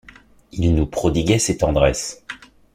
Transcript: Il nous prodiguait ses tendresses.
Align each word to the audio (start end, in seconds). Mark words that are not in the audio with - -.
Il 0.51 0.73
nous 0.73 0.87
prodiguait 0.87 1.37
ses 1.37 1.57
tendresses. 1.57 2.23